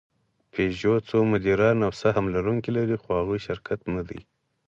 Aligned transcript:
پيژو 0.51 0.95
څو 1.09 1.17
مدیران 1.31 1.77
او 1.85 1.91
سهم 2.01 2.25
لرونکي 2.35 2.71
لري؛ 2.77 2.97
خو 3.01 3.09
هغوی 3.19 3.39
شرکت 3.47 3.79
نهدي. 3.93 4.19